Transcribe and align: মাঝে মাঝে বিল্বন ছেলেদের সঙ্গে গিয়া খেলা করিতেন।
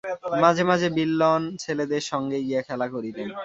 মাঝে 0.43 0.63
মাঝে 0.63 0.87
বিল্বন 0.97 1.41
ছেলেদের 1.57 2.03
সঙ্গে 2.11 2.37
গিয়া 2.47 2.61
খেলা 2.67 2.87
করিতেন। 2.89 3.27